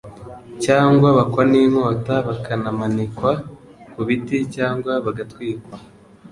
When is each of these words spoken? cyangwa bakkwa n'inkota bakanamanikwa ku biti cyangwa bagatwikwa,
cyangwa 0.63 1.07
bakkwa 1.17 1.43
n'inkota 1.51 2.15
bakanamanikwa 2.27 3.31
ku 3.91 3.99
biti 4.07 4.37
cyangwa 4.55 4.91
bagatwikwa, 5.05 5.77